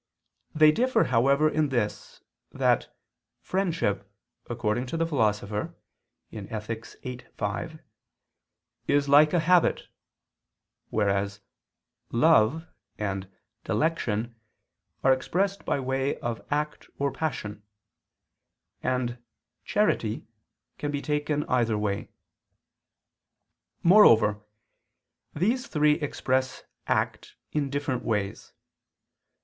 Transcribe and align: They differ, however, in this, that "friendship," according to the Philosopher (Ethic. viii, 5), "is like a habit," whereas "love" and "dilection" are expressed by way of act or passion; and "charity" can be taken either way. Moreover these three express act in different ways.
They 0.55 0.71
differ, 0.71 1.03
however, 1.03 1.47
in 1.47 1.69
this, 1.69 2.23
that 2.51 2.87
"friendship," 3.39 4.11
according 4.49 4.87
to 4.87 4.97
the 4.97 5.05
Philosopher 5.05 5.75
(Ethic. 6.33 6.87
viii, 7.03 7.19
5), 7.37 7.77
"is 8.87 9.07
like 9.07 9.31
a 9.31 9.41
habit," 9.41 9.89
whereas 10.89 11.39
"love" 12.11 12.65
and 12.97 13.29
"dilection" 13.63 14.33
are 15.03 15.13
expressed 15.13 15.65
by 15.65 15.79
way 15.79 16.17
of 16.17 16.41
act 16.49 16.89
or 16.97 17.11
passion; 17.11 17.61
and 18.81 19.19
"charity" 19.63 20.25
can 20.79 20.89
be 20.89 21.03
taken 21.03 21.43
either 21.43 21.77
way. 21.77 22.09
Moreover 23.83 24.41
these 25.35 25.67
three 25.67 25.93
express 26.01 26.63
act 26.87 27.35
in 27.51 27.69
different 27.69 28.01
ways. 28.03 28.51